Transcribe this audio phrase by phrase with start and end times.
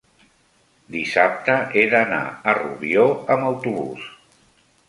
[0.95, 3.07] dissabte he d'anar a Rubió
[3.37, 4.13] amb autobús.